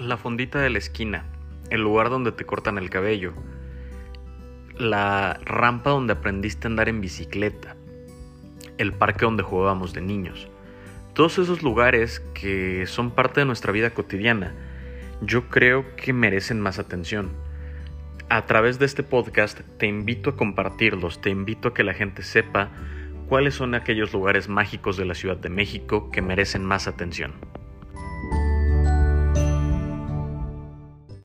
[0.00, 1.24] la fondita de la esquina,
[1.70, 3.32] el lugar donde te cortan el cabello,
[4.78, 7.76] la rampa donde aprendiste a andar en bicicleta,
[8.78, 10.48] el parque donde jugábamos de niños.
[11.14, 14.54] Todos esos lugares que son parte de nuestra vida cotidiana,
[15.20, 17.30] yo creo que merecen más atención.
[18.30, 22.22] A través de este podcast te invito a compartirlos, te invito a que la gente
[22.22, 22.70] sepa
[23.28, 27.49] cuáles son aquellos lugares mágicos de la Ciudad de México que merecen más atención.